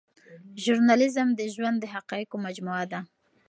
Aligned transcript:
ژورنالیزم 0.63 1.27
د 1.39 1.41
ژوند 1.53 1.77
د 1.79 1.85
حقایقو 1.93 2.37
مجموعه 2.45 2.85
ده. 2.91 2.99